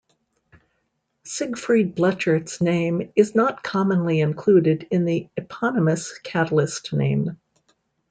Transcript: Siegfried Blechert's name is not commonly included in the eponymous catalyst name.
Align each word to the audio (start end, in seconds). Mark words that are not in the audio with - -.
Siegfried 1.25 1.95
Blechert's 1.95 2.59
name 2.59 3.11
is 3.15 3.35
not 3.35 3.61
commonly 3.61 4.19
included 4.19 4.87
in 4.89 5.05
the 5.05 5.29
eponymous 5.37 6.17
catalyst 6.17 6.91
name. 6.91 7.37